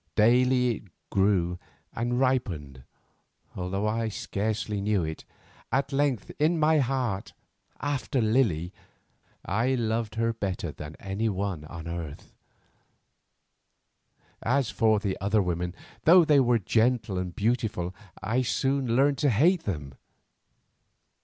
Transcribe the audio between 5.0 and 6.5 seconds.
it, at length